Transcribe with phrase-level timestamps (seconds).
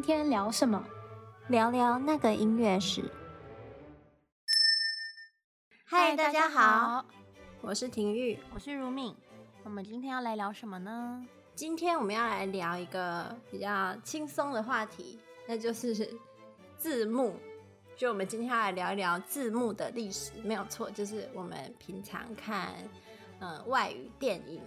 [0.00, 0.82] 今天聊什么？
[1.48, 3.04] 聊聊那个音乐史。
[5.84, 7.04] 嗨，大家好，
[7.60, 9.14] 我是婷玉，我是如敏。
[9.62, 11.22] 我们今天要来聊什么呢？
[11.54, 15.94] 今天我们要来聊一个比较轻松的话题，那就是
[16.78, 17.36] 字幕。
[17.94, 22.72] 就我们今天要来聊一聊字幕的历史，没有错，就是我们平常看
[23.38, 24.62] 呃外语电影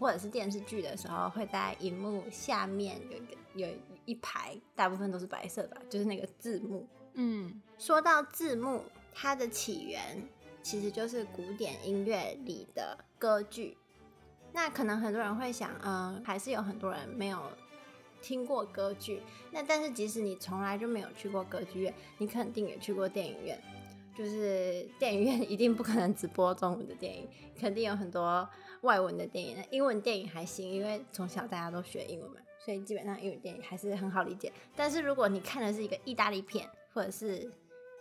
[0.00, 3.68] 或者是电视剧的时候，会在荧幕下面有一个有
[4.08, 6.86] 一排，大部分都是白色的吧，就是那个字幕。
[7.12, 10.22] 嗯，说到字幕，它的起源
[10.62, 13.76] 其实就是古典音乐里的歌剧。
[14.52, 17.38] 那可能很多人会想，嗯、呃，还是有很多人没有。
[18.20, 23.56] 听过歌剧，那但是即使你从来就没有去过歌剧院，你肯定也去过电影院。
[24.16, 28.46] 就是电影院一定不可能只播中文的电影，肯定有很多
[28.80, 29.56] 外文的电影。
[29.56, 32.38] 那英文电影还行，因为从小大家都学英文嘛，
[32.68, 34.52] 所以基本上英语电影还是很好理解。
[34.76, 37.50] 但是如果你看的是一个意大利片或者是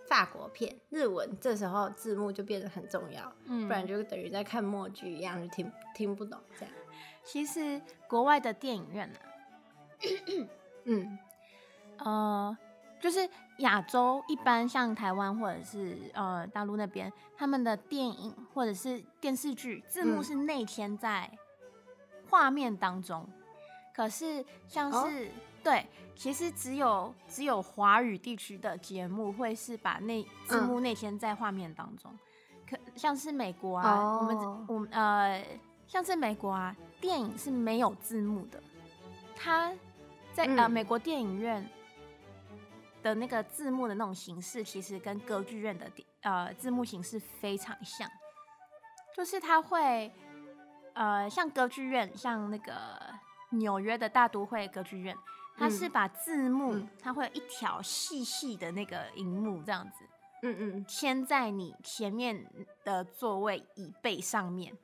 [0.10, 6.76] 法国片、日文，这时候字幕就变得很重要，嗯，不然就等于在看默剧一样，就听听不懂这样。
[7.24, 9.32] 其实国外的电影院呢、啊。
[10.84, 11.18] 嗯，
[12.00, 12.58] 呃，
[13.00, 13.30] 就是
[13.60, 21.32] 亚洲一般像台湾或者是呃大陆那边，他们的电影或者是电视剧字幕是内嵌在
[22.30, 23.37] 画面当中，嗯、
[23.98, 25.32] 可是像是、哦、
[25.64, 32.20] 对，其实只有只有华语地区的节目会是把那字幕内嵌在画面当中，嗯、
[32.70, 35.44] 可像是美国啊，哦、我们我们呃
[35.88, 38.62] 像是美国啊，电影是没有字幕的，
[39.36, 39.74] 它。
[40.34, 41.68] 在呃美国电影院
[43.02, 45.90] 的那个字幕的那种形式，其实跟歌剧院的
[46.22, 48.08] 呃字幕形式非常像，
[49.16, 50.14] 就是它会
[50.94, 52.72] 呃像歌剧院，像那个
[53.50, 55.16] 纽约的大都会歌剧院，
[55.58, 60.06] 它是把字幕，嗯、它会有一条细细的那个荧幕这样子，
[60.44, 62.46] 嗯嗯，嵌在你前面
[62.84, 64.76] 的座位椅背上面，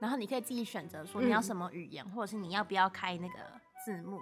[0.00, 3.38] 然后你可以自己选择说你要什么语言，嗯、或者是你要不要开那个
[3.84, 4.20] 字幕。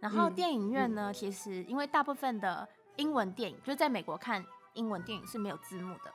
[0.00, 2.66] 然后电影院呢，其实因为大部分的
[2.96, 4.42] 英文电影，就是在美国看
[4.72, 6.12] 英文电影是没有字幕的。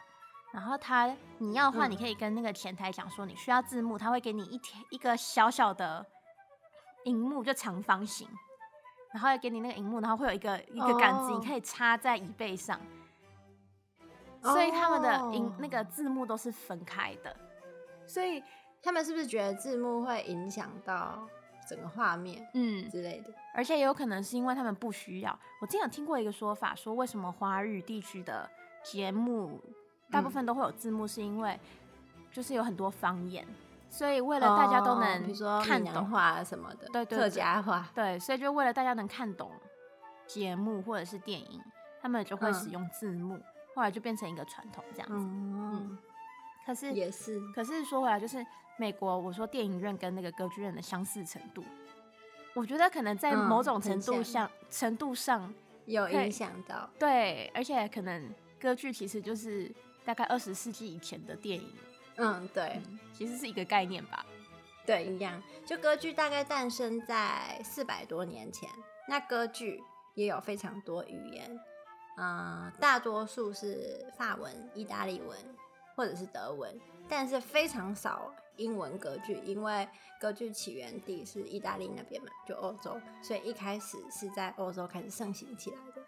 [0.52, 6.04] 然后他你要的话，你可以跟那个前台讲说你需要字幕，他会给你一条一个小小的
[7.06, 8.28] 荧幕，就长方形，
[9.12, 12.80] 然后要给你那个荧幕，然后会有一个一个杆子，你可以插在椅背上。
[14.44, 17.36] 哦、所以他们的荧那个字幕都是分开的。
[18.06, 18.44] 所以
[18.84, 21.28] 他们是不是觉得字幕会影响到？
[21.68, 25.40] 整个画面，嗯之类的，而且也有可能是因为他们不需要。
[25.60, 28.48] 我之前有听过一个说法，说为什么华语地区的
[28.84, 29.60] 节目
[30.12, 31.60] 大部分都会有字幕，是因为
[32.32, 33.44] 就是有很多方言，
[33.98, 39.52] 所以为了大家都能，比如说看懂话什么的，对对，客家话，对，所以就为了大家能看懂
[40.28, 41.62] 节目或者是电影，
[42.02, 43.40] 他们就会使用字幕，
[43.74, 45.16] 后来就变成一个传统这样子。
[45.16, 45.98] 嗯，
[46.66, 48.46] 可是也是，可是说回来就是。
[48.78, 51.64] 美国，我说电影院跟那个歌剧院的相似程度，
[52.54, 55.54] 我觉得可能在某种程度上、嗯、程度上
[55.86, 56.90] 有影响到。
[57.00, 58.30] 对，而且可能
[58.60, 59.74] 歌剧其实就是
[60.04, 61.74] 大概二十世纪以前的电影。
[62.18, 64.26] 嗯，对嗯，其实是一个概念吧。
[64.86, 65.42] 对，一样。
[65.66, 68.70] 就歌剧大概诞生在四百多年前，
[69.08, 69.84] 那歌剧
[70.14, 71.60] 也有非常多语言，
[72.18, 75.38] 嗯，大多数是法文、意大利文
[75.96, 78.34] 或者是德文，但是非常少。
[78.58, 79.86] 英文歌剧，因为
[80.18, 86.02] 歌剧起源地是意大利那边嘛，就欧洲，所以一开始是在欧洲开始盛行起来的。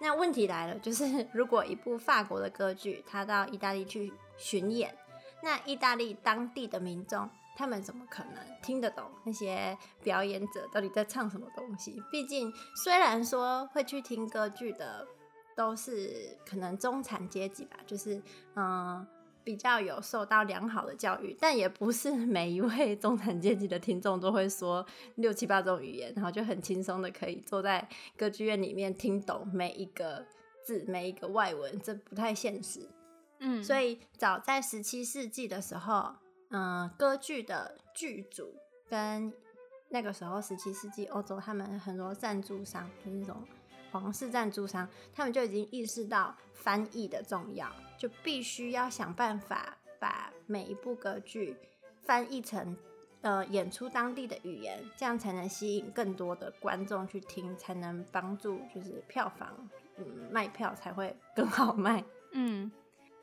[0.00, 4.96] 那问题来了，就是如果一部法国的歌剧，它到意大利去巡演，
[5.44, 12.02] 那意大利当地的民众，他们怎么可能听得懂那些表演者到底在唱什么东西？
[12.10, 15.06] 毕竟，虽然说会去听歌剧的
[15.54, 18.20] 都是可能中产阶级吧，就是
[18.56, 19.06] 嗯。
[19.44, 24.82] 比较有受到良好的教育，但也不是 每一位中产阶级的听众都会说
[25.16, 27.86] 六七八种语言，然后就很轻松的可以坐在
[28.16, 30.24] 歌剧院里面听懂每一个
[30.64, 32.88] 字、每一个外文，这不太现实。
[33.44, 36.14] 嗯，所以早在十七世纪的时候，
[36.50, 38.54] 嗯，歌剧的剧组
[38.88, 39.32] 跟
[39.90, 43.36] 那个时候十七世纪欧洲他们很多赞助商，就是那种
[43.92, 47.70] 皇室赞助商，他们就已经意识到翻译的重要。
[47.96, 51.56] 就必须要想办法把每一部歌剧
[52.02, 52.76] 翻译成
[53.22, 59.48] 呃演出当地的语言，这样才能吸引更多的观众去听，才能帮助就是票房
[59.96, 62.04] 嗯卖票才会更好卖。
[62.32, 62.70] 嗯，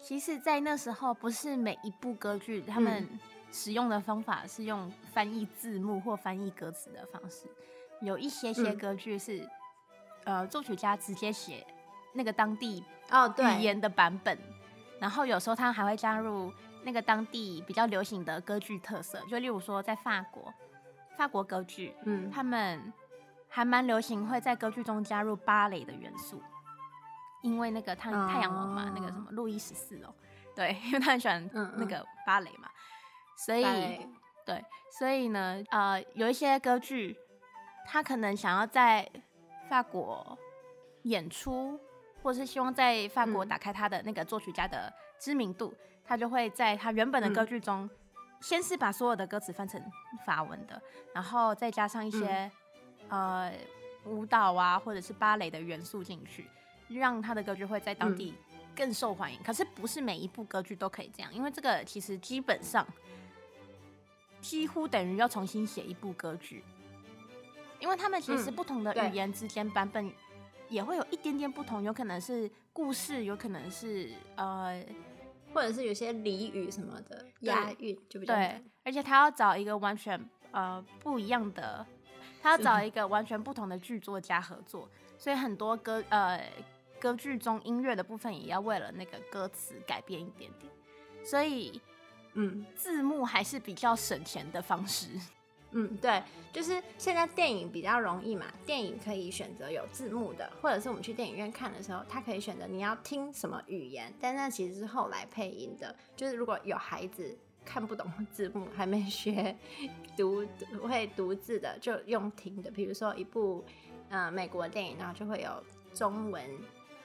[0.01, 3.07] 其实，在那时候不是每一部歌剧他们
[3.51, 7.45] 使用的方法是用翻译字幕或翻译歌词的方式，
[8.01, 9.47] 有一些些歌剧是
[10.23, 11.65] 呃作曲家直接写
[12.13, 14.37] 那个当地哦对语言的版本，
[14.99, 16.51] 然后有时候他还会加入
[16.83, 20.51] 那个当地比较流行的歌剧特色，就例如说在法国，
[21.15, 22.91] 法国歌剧，嗯，他们
[23.47, 26.41] 还蛮流行会在歌剧中加入芭蕾的元素，
[27.41, 30.13] 因为那个太太阳王嘛，哦那个什么路易十四哦，
[30.55, 32.69] 对， 因为他很喜欢那个芭蕾嘛，
[33.35, 33.63] 所以
[34.45, 34.63] 对，
[34.97, 37.17] 所以呢，呃，有一些歌剧，
[37.85, 39.09] 他可能想要在
[39.69, 40.37] 法国
[41.03, 41.79] 演出，
[42.21, 47.89] 或者是希望在法国打开他的那个作曲家的知名度，嗯、他就会在他原本的歌剧中，嗯、
[48.41, 49.81] 先是把所有的歌词翻成
[50.25, 50.81] 法文的，
[51.13, 52.51] 然后再加上一些、
[53.09, 53.53] 嗯、呃
[54.05, 56.49] 舞蹈啊，或者是芭蕾的元素进去，
[56.95, 58.33] 让他的歌剧会在当地
[58.75, 59.39] 更受欢迎。
[59.39, 62.85] 嗯、可是不是每一部歌剧都可以这样，因为这个其实基本上
[64.41, 66.63] 几乎等于要重新写一部歌剧，
[67.79, 70.11] 因为他们其实不同的语言之间版本。
[70.69, 74.81] 也会有一点点不同，有可能是故事，有可能是呃，
[75.53, 78.63] 或者是有些俚语什么的押韵就比较对。
[78.85, 80.17] 而且他要找一个完全
[80.51, 81.85] 呃不一样的，
[82.41, 86.41] 他要找 一个完全不同的剧作家合作，所以很多歌呃
[87.01, 90.71] 歌剧中音乐的部分也要为了那个歌词改变一点点。
[91.23, 91.81] 所以
[92.33, 95.07] 嗯，字幕还是比较省钱的方式。
[95.71, 96.21] 嗯，对，
[96.51, 105.95] 就是现在电影比较容易嘛，电影可以选择有字幕的，或者是我们去电影院看的时候，他可以选择你要听什么语言，但那其实是后来配音的。
[106.15, 109.55] 就是如果有孩子看不懂字幕，还没学
[110.17, 110.45] 读
[110.81, 112.69] 会读字的，就用听的。
[112.69, 113.63] 比如说一部
[114.09, 115.63] 呃美国电影，然后就会有
[115.93, 116.43] 中文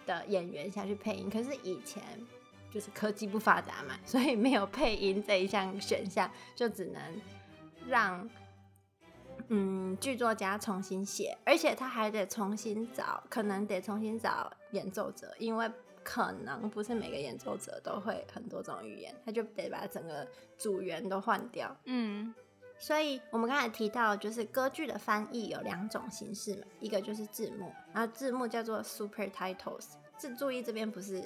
[0.06, 1.28] 的演员下去配音。
[1.28, 2.02] 可是以前
[2.70, 7.02] 就是科技不发达嘛，所以没有配音这一项选项，就只能
[7.86, 8.28] 让。
[9.48, 15.70] 嗯，剧作家重新写，而且他还得重新找，可能得重新找演奏者，因为
[16.02, 20.26] 可能不是每个演奏者都会很多种语言，他就得把整个
[20.58, 21.76] 组员都换掉。
[21.84, 22.34] 嗯，
[22.78, 29.86] 所以我们刚才提到，就是歌剧的翻译有两种形式嘛，一个就是字幕，然后字幕叫做 super titles，
[30.18, 31.24] 这注意这边不是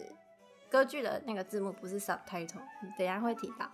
[0.70, 2.62] 歌剧的那个字幕，不是 subtitle，
[2.96, 3.70] 等一下会提到。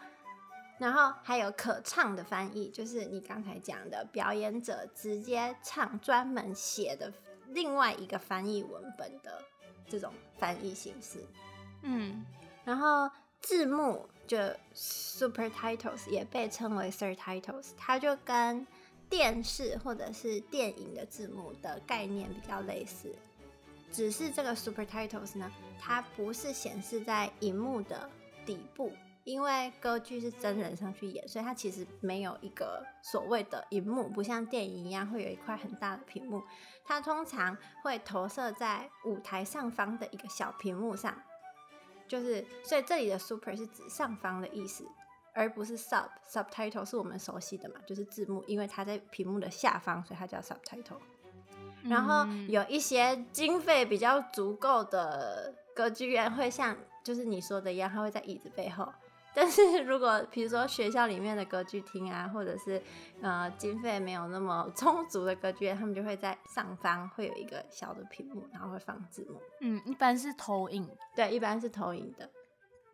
[0.79, 7.13] 然后还有可唱的翻译，就是你刚才讲的表演者直接唱，专门写的
[7.49, 9.43] 另外一个翻译文本的
[9.89, 11.25] 这种翻译形式。
[11.83, 12.25] 嗯，
[12.65, 13.11] 然后
[13.47, 14.37] 字幕就
[14.75, 18.67] super titles 也被称为 sir titles，它就跟
[19.09, 23.15] 电视或者是电影的字幕的概念比较类似，
[23.93, 25.49] 只是这个 super titles 呢，
[25.81, 28.11] 它不是显示在荧幕的
[28.45, 28.91] 底部。
[29.23, 36.43] 因为歌剧是真人上去演，所以它其实没有一个所谓的荧幕，不像电影一样会有一块很大的屏幕。
[36.85, 41.21] 它通常会投射在舞台上方的一个小屏幕上，
[42.09, 44.87] 就是所以这里的 super 是指上方的意思，
[45.35, 46.09] 而不是 sub。
[46.29, 50.99] subtitle 是我们熟悉的嘛，就是字幕，因为它在屏幕的下方，所以它叫 subtitle。
[51.85, 58.93] 然后有一些经费比较足够的歌剧院会像就是你说的一样，它会在椅子背后。
[59.39, 62.83] 但是如果比如说学校里面的歌剧厅啊，或者是
[63.21, 69.39] 呃经费没有那么充足的歌剧院，他们就会在上方会有一个小的屏幕，然后会放字幕。
[69.61, 70.89] 嗯，一般是投影。
[71.15, 72.31] 对，一般是投影的。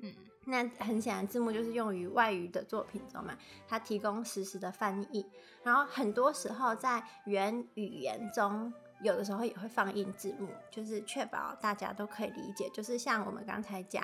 [0.00, 0.12] 嗯，
[0.46, 5.24] 那很显然字幕就是用于外语的作品中嘛，它提供实时的翻译。
[5.62, 12.68] 然后很多时候在原语言中，有的时候也会放映字幕，就是确保大家都可以理解。
[12.70, 14.02] 就是像我们刚才讲。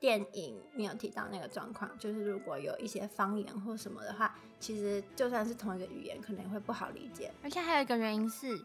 [0.00, 7.30] 电影你有提到那个状况，就是如果有一些方言或什么的话，其实就算是同一个语言，可能会不好理解。
[7.44, 8.58] 而且还有一个原因是，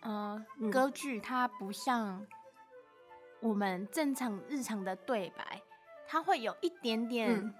[0.00, 2.26] 呃，嗯、歌剧它不像
[3.40, 5.62] 我们正常日常的对白，
[6.08, 7.54] 它会有一点点，嗯、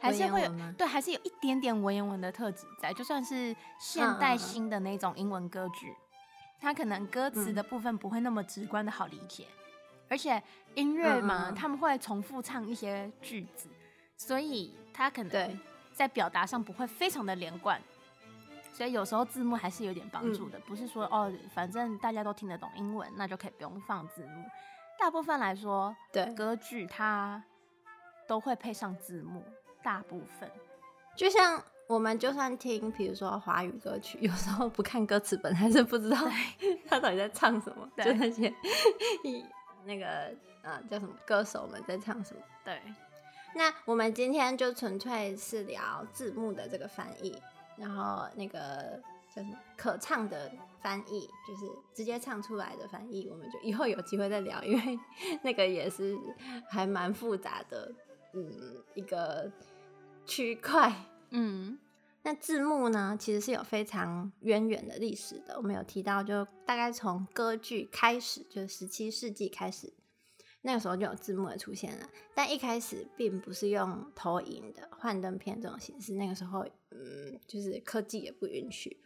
[0.00, 2.92] 还是会有对，还是有一点点文言文的特质在。
[2.92, 5.96] 就算是现代新的那种英文歌剧，嗯、
[6.58, 9.46] 它可能歌词的部分不会那么直观的好理解。
[10.08, 10.42] 而且
[10.74, 13.68] 音乐嘛，嗯嗯他们会重复唱一些句子，
[14.16, 15.60] 所以他可能
[15.92, 17.80] 在表达上不会非常的连贯。
[18.72, 24.44] 所以有时候字幕还是有点帮助的，嗯、不是说哦，反正大家都听得懂英文，那就可以不用放字幕。
[24.98, 27.40] 大部分来说，对歌剧它
[28.26, 29.44] 都会配上字幕，
[29.80, 30.50] 大部分。
[31.16, 36.18] 就像我们就算听，比如说华语歌曲，有时候不看歌词本，还是不知道
[36.88, 38.52] 他 到底在唱什么，对就那些。
[39.84, 42.42] 那个呃叫什么歌手们在唱什么？
[42.64, 42.80] 对，
[43.54, 47.36] 那我们今天就纯粹是聊字幕的这个翻译，
[47.76, 49.00] 然后那个
[49.34, 50.50] 叫什么可唱的
[50.80, 54.98] 翻译，就是直接唱出来的翻译，我们就以后有机会再聊，因为
[55.42, 56.16] 那个也是
[56.68, 57.92] 还蛮复杂的，
[58.32, 59.50] 嗯，一个
[60.24, 60.92] 区块。
[61.36, 61.76] 嗯，
[62.26, 65.58] 那字幕呢，其实是有非常渊源的历史的。
[65.58, 69.92] 我们有提到，就大概从歌剧开始，就十七世纪开始，
[70.62, 72.08] 那个时候就有字幕的出现了。
[72.34, 78.98] 但一开始并不是用投影的幻灯片这种形式，那个时候，嗯，就是科技也不允许。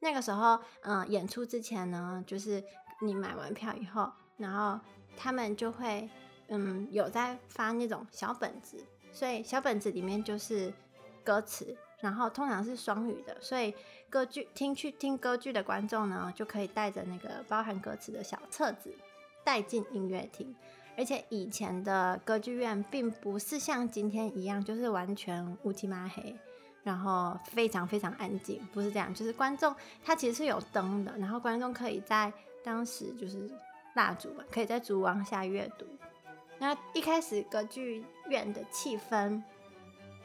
[0.00, 2.60] 那个时候，嗯，演出之前呢，就是
[3.00, 4.84] 你买完票以后，然后
[5.16, 6.10] 他们就会，
[6.48, 10.72] 嗯，有在发那种小本子，所以小本子里面就是
[11.22, 13.74] 歌词，然后通常是双语的，所以
[14.08, 18.94] 歌剧听去听歌剧的观众呢，就可以带着那个包含歌词的小册子
[19.44, 20.54] 带进音乐厅，
[20.96, 26.36] 而且以前的歌剧院并不是像今天一样，就是完全乌漆嘛黑。
[26.82, 29.74] 然后非常非常安静，不是这样，就是观众
[30.04, 33.50] 他其实是有灯的，然后观众可以在当时就是
[33.96, 35.84] 蜡烛嘛，可以在烛光下阅读。
[36.60, 39.42] 那一开始歌剧院的气氛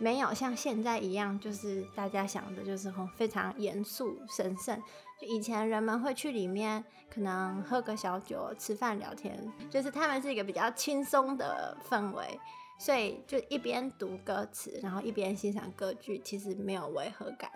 [0.02, 4.82] 没有像现在一样，就是大家想的就是很非常严肃神圣。
[5.20, 9.38] 就以前人们会去里面可能喝个小酒、吃饭聊天，
[9.70, 12.40] 就是他们是一个比较轻松的氛围。
[12.80, 17.52] 所以就一边读歌词，然后一边欣赏歌剧，其实没有违和感。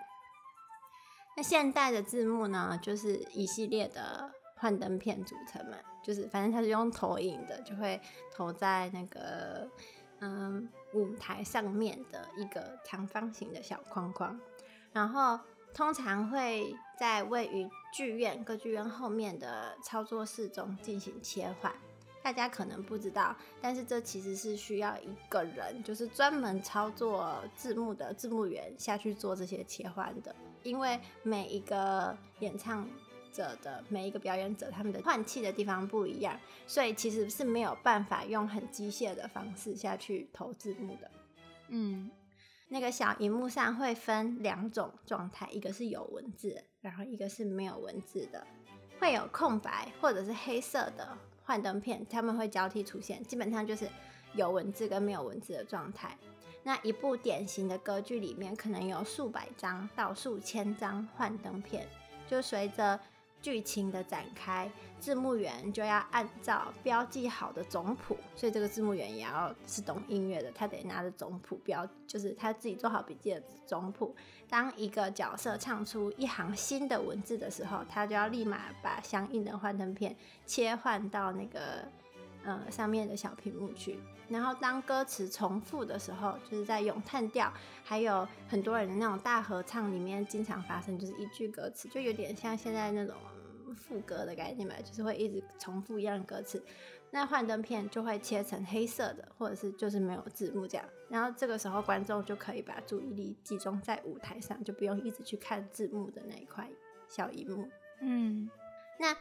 [1.36, 8.00] 那现代的字幕呢，就是一系列的幻灯片组成嘛，就是反正它是用投影的，就会
[8.36, 9.68] 投在那个
[10.20, 14.40] 嗯舞台上面的一个长方形的小框框，
[14.94, 15.38] 然后
[15.74, 21.72] 通常会在位于剧院歌剧院后面的操作室中进行切换。
[22.24, 30.34] 大家可能不知道，但是这其实是需要一个人，就是专门操作字幕的字幕员下去做这些切换的。
[30.64, 32.90] 因为每一个演唱
[33.36, 41.12] 者的每一个表演者，他们的换气的地方不一样，所以其实是没有办法用很机械的方式下去投字幕的。
[41.68, 42.10] 嗯，
[42.70, 48.48] 那个小荧幕上会分两种状态，一个是有文字，然后一个是没有文字的，
[49.00, 51.18] 会有空白或者是黑色的。
[51.44, 53.88] 幻灯片，他们会交替出现，基本上就是
[54.34, 56.18] 有文字跟没有文字的状态。
[56.63, 61.88] 那一部典型的歌剧里面，可能有数百张到数千张幻灯片，
[62.27, 63.00] 就随着
[63.46, 64.68] 剧情的展开，
[65.00, 74.16] 字幕员就要按照标记好的总谱，所以这个字幕员也要是懂音乐的，他得拿着总谱标，就是他自己做好笔记的总谱。
[74.50, 80.16] 当一个角色唱出一行新的文字的时候，他就要立马把相应的幻灯片
[80.48, 81.88] 切换到那个
[82.44, 84.00] 呃上面的小屏幕去。
[84.28, 93.16] 然后当歌词重复的时候，就是在咏叹调，还有很多人的那种大合唱里面，经常发生就是一句歌词，就有点像现在那种
[93.74, 96.63] 副歌的概念嘛，就是会一直重复一样的歌词。
[97.12, 100.86] 那幻灯片就会切成黑色的，或者是就是没有字幕这样。
[101.07, 106.69] 然后这个时候观众就可以把注意力集中在舞台上，就不用一直去看字幕的那一块
[107.07, 107.69] 小荧幕。
[108.01, 108.50] 嗯，
[109.00, 109.15] 那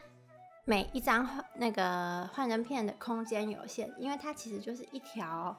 [0.65, 5.55] 每一张那个幻灯片的空间有限，因为它其实就是一条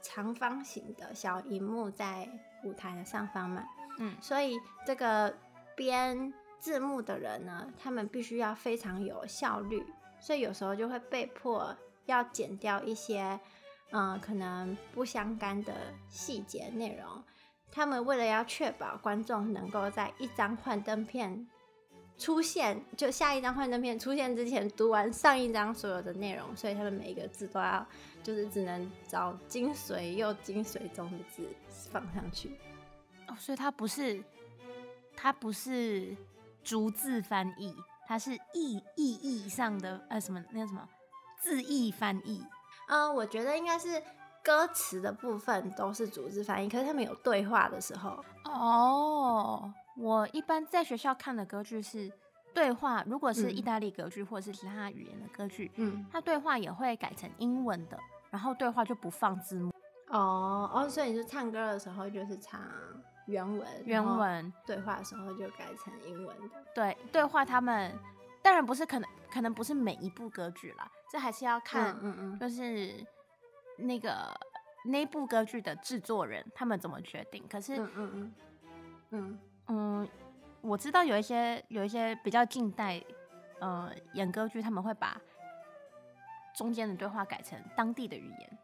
[0.00, 2.28] 长方形的小荧幕在
[2.62, 3.64] 舞台的上方嘛。
[3.98, 5.34] 嗯，所以这个
[5.74, 9.84] 编字幕的人呢，他们必须要非常有效率。
[10.20, 13.38] 所以有时候就会被迫要剪掉一些，
[13.92, 15.72] 嗯、可能不相干的
[16.08, 17.22] 细节内容。
[17.70, 21.46] 他们为了要确保观众能够在一张幻灯片
[22.16, 27.86] 出现，就下一张幻灯片出现之前读完上一张所有的内容，所以他们每一个字都要，
[28.22, 31.46] 就是只能找精髓又精髓中的字
[31.92, 32.58] 放上去。
[33.28, 34.20] 哦，所以它不是，
[35.14, 36.16] 它不是
[36.68, 37.74] 逐字翻译。
[38.06, 40.82] 它是意意义上的呃什么那个什么
[41.42, 42.42] 字义翻译，
[42.88, 44.02] 嗯，我觉得应该是
[44.42, 49.72] 歌词的部分都是逐字翻译，可是他们有对话的时候哦。
[49.96, 52.10] 我一般在学校看的歌剧是
[52.54, 57.98] 对话，如果是意大利歌剧或者是其他语言的歌剧，嗯，它对话也会改成英文的，
[58.30, 59.70] 然后对话就不放字幕。
[60.08, 62.58] 哦哦，所以你是唱歌的时候就是唱。
[63.28, 66.56] 原文，原文对话的时候就改成英文的。
[66.74, 67.94] 对，对话他们
[68.42, 73.06] 当然不是可能，可能不是每一部歌剧啦，这还是要看，嗯嗯，就是
[73.76, 74.34] 那个
[74.84, 77.46] 那部歌剧的制作人他们怎么决定。
[77.48, 78.34] 可是，嗯嗯嗯
[79.10, 80.08] 嗯嗯，
[80.62, 83.02] 我知道有一些有一些比较近代，
[83.60, 85.20] 呃，演歌剧他们会把
[86.54, 88.58] 中间的对话改成当地的语言。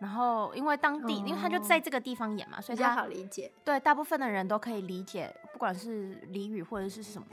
[0.00, 3.52] 然后，因为当地，哦、因为他就在这个地方演嘛，所以他好理解。
[3.62, 7.28] 对，大部分的人都可以理解，不管是俚语或者是什么，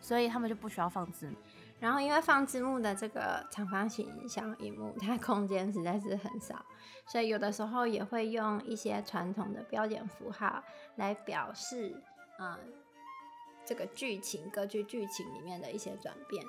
[0.00, 1.34] 所以他们就不需要放字幕。
[1.80, 6.64] 然后因为放字幕的这个长方形小荧幕，它空间实在是很少，
[7.08, 10.62] 所以有的时候也会用一些传统的标点符号
[10.94, 12.00] 来表示，
[12.38, 12.56] 嗯，
[13.66, 16.44] 这个剧情、歌剧剧情里面的一些转变。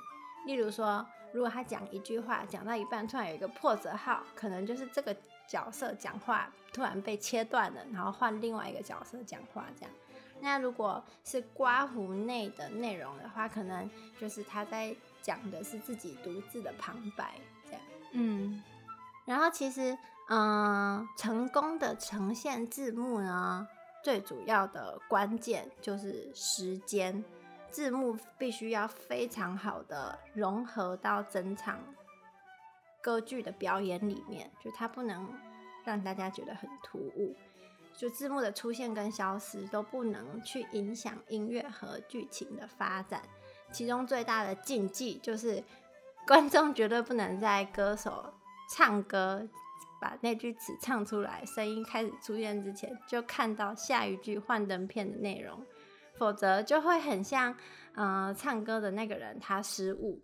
[0.46, 1.04] 例如说，
[1.34, 5.16] 如果他讲一句话讲到一半，突然有一个破折号，可能就是这个
[5.48, 9.92] 角色讲话突然被切断了，然后换另外一个角色讲话这样。
[10.40, 14.96] 那如果是刮胡内的内容的话，可能就是他在。
[15.24, 17.82] 讲的是自己独自的旁白，这样，
[18.12, 18.62] 嗯，
[19.24, 19.98] 然后其实，
[20.28, 23.66] 嗯、呃，成功的呈现字幕呢，
[24.04, 27.24] 最主要的关键就是时间，
[27.72, 31.80] 字幕必须要非常好的融合到整场
[33.04, 35.30] 歌剧的表演里面，就它不能
[35.84, 37.36] 让大家觉得很突兀，
[37.98, 43.22] 就字幕的出现跟消失都不能去影响音乐和剧情的发展。
[43.74, 45.62] 其中最大的禁忌就是，
[46.26, 48.34] 观众绝对不能在歌手
[48.72, 49.46] 唱歌
[50.00, 55.66] 把那句词唱出来，声音开始出现之前就看到下一句幻灯片的内容，
[56.18, 57.54] 否则就会很像，
[57.96, 60.22] 呃，唱歌的那个人他失误，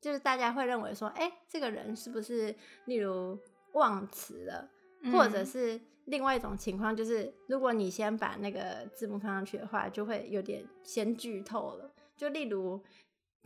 [0.00, 2.54] 就是大家会认为说，哎、欸，这个人是不是
[2.86, 3.38] 例如
[3.72, 4.68] 忘词了，
[5.12, 11.92] 或者是另外一种情况，就是如果你先把那个字幕放上去的话，就会有点先剧透了。
[12.16, 12.82] 就例如，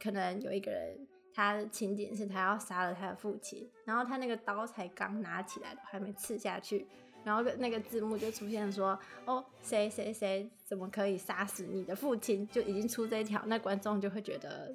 [0.03, 6.87] 可能有一个人，他的情景是他要杀了他的父亲，然后他那个刀才刚拿起来，还没刺下去，
[7.25, 14.75] 然后那个字幕就出现说：“哦，谁谁谁怎么可以杀死你的父亲？”就已经出这一条，那观众就会觉得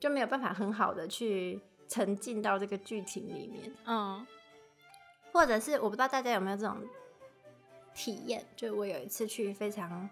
[0.00, 3.72] 就没有办法很好的去沉浸到这个剧情里面。
[3.84, 4.26] 嗯，
[5.30, 6.76] 或者是我不知道大家有没有这种
[7.94, 10.10] 体验，就我有一次去非常。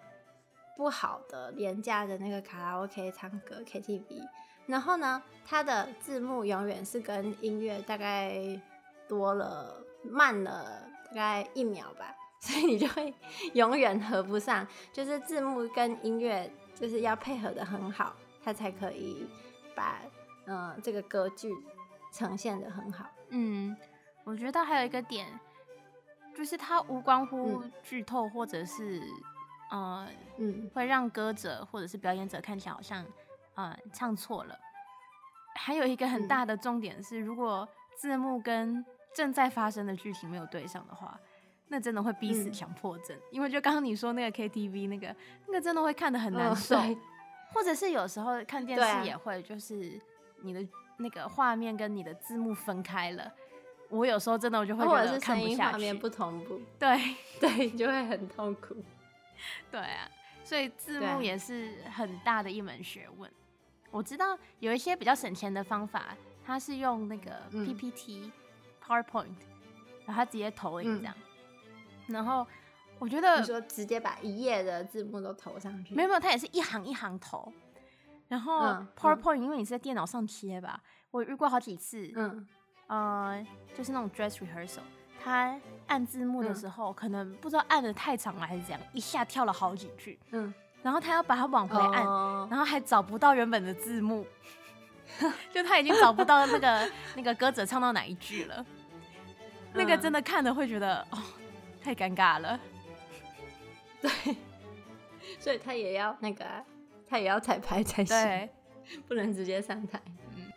[0.77, 4.25] 不好的廉价的那个卡拉 OK 唱歌 KTV，
[4.67, 8.39] 然后呢，它的字幕永远是跟音乐大概
[9.09, 13.13] 多了慢了大概一秒吧，所以你就会
[13.55, 19.27] 永远合不上，就是字幕跟音乐就是要配合的很好，它才可以
[19.79, 20.01] 把
[20.47, 21.55] 嗯、呃、这个歌剧
[22.13, 23.07] 呈现的很好。
[23.29, 23.77] 嗯，
[24.25, 25.27] 我觉得还有一个点，
[26.37, 29.01] 就是它无关乎剧透或者是。
[29.71, 33.05] 呃，嗯，会让歌者或者是表演者看起来好像，
[33.55, 34.59] 呃，唱错了。
[35.57, 38.83] 还有一个很大的重点是，如果字幕跟
[39.15, 41.21] 正在发生的剧情没有对上的话，
[41.67, 43.15] 那真的会逼死强迫症。
[43.15, 45.15] 嗯、因为就刚刚你说那个 KTV 那个，
[45.47, 46.75] 那个真的会看得很难受。
[46.75, 46.97] 哦、
[47.53, 50.01] 或者是有时候看电视也会，就是
[50.43, 50.67] 你的
[50.99, 53.33] 那个画面跟你的字幕分开了。
[53.89, 56.61] 我有时候真的我就会觉得看不下去，画面不同步。
[56.79, 58.77] 对 对，就会很痛苦。
[59.71, 60.11] 对啊，
[60.45, 63.31] 所以字幕也是很大的一门学问。
[63.91, 68.33] 我知道有一些比较省钱的方法，它是用那个 PPT、嗯、
[68.85, 69.35] PowerPoint，
[70.05, 71.15] 然后它直接投影这样。
[72.09, 72.47] 嗯、然后
[72.99, 77.53] 我觉得你说直接把一页的字幕都投上去，没有没有，它也是一行一行投。
[78.27, 80.81] 然后 PowerPoint，因为你是在电脑上切吧，
[81.11, 82.13] 我遇过好几次。
[82.15, 82.47] 嗯，
[82.89, 84.81] 呃，就是那种 dress rehearsal。
[85.23, 90.19] 他按字幕的时候，嗯、可能不知道按的太长了还是怎样，一下跳了好几句。
[90.33, 94.27] 嗯，然后他要把它往回按，哦、然后还找不到原本的字幕，
[95.53, 98.57] 就他已经找不到那个那个歌者唱到哪一句了。
[98.59, 101.19] 嗯、那个真的看了会觉得哦，
[101.83, 102.61] 太尴尬了。
[104.01, 104.37] 对，
[105.39, 106.45] 所以他也要那个，
[107.07, 108.49] 他也要彩排才行，
[109.07, 110.01] 不能直接上台。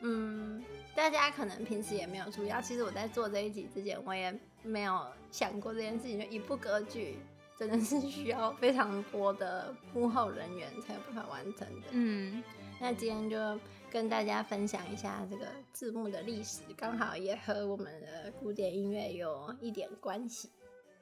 [0.02, 0.60] 嗯。
[0.60, 6.20] 嗯大家可能平时也没有注意到，其实我在做这一集之前，我也没有想过这件事情。
[6.20, 7.18] 就一部歌剧
[7.58, 11.88] 真的是需要非常多的幕后人员才有办法完成的。
[11.92, 12.44] 嗯，
[12.78, 20.52] 那今天就跟大家分享一下这个字幕的历史，刚好也和我们的古典音乐有一点关系。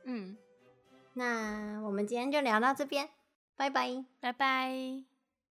[0.04, 0.38] 嗯，
[1.20, 3.10] 那我们今天就聊到这边，
[3.58, 5.09] 拜拜，拜拜。